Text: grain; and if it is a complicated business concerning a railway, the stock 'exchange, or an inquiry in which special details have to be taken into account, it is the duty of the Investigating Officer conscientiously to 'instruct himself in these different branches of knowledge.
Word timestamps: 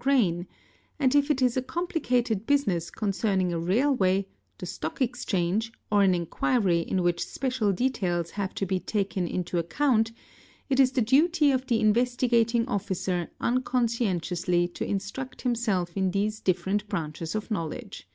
grain; 0.00 0.46
and 1.00 1.12
if 1.16 1.28
it 1.28 1.42
is 1.42 1.56
a 1.56 1.60
complicated 1.60 2.46
business 2.46 2.88
concerning 2.88 3.52
a 3.52 3.58
railway, 3.58 4.24
the 4.58 4.64
stock 4.64 5.02
'exchange, 5.02 5.72
or 5.90 6.04
an 6.04 6.14
inquiry 6.14 6.78
in 6.78 7.02
which 7.02 7.26
special 7.26 7.72
details 7.72 8.30
have 8.30 8.54
to 8.54 8.64
be 8.64 8.78
taken 8.78 9.26
into 9.26 9.58
account, 9.58 10.12
it 10.70 10.78
is 10.78 10.92
the 10.92 11.02
duty 11.02 11.50
of 11.50 11.66
the 11.66 11.80
Investigating 11.80 12.64
Officer 12.68 13.28
conscientiously 13.64 14.68
to 14.68 14.86
'instruct 14.86 15.42
himself 15.42 15.90
in 15.96 16.12
these 16.12 16.38
different 16.38 16.86
branches 16.88 17.34
of 17.34 17.50
knowledge. 17.50 18.08